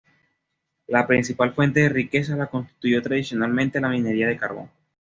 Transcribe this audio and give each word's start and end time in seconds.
La 0.87 1.05
principal 1.05 1.53
fuente 1.53 1.81
de 1.81 1.89
riqueza 1.89 2.35
la 2.35 2.47
constituyó 2.47 3.03
tradicionalmente 3.03 3.79
la 3.79 3.89
minería 3.89 4.25
de 4.29 4.35
carbón. 4.35 4.71